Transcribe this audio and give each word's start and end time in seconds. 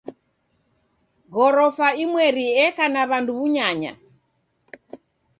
Ghorofa 1.33 1.87
imweri 2.03 2.45
eka 2.65 2.85
na 2.93 3.01
w'andu 3.09 3.31
w'unyanya. 3.37 3.93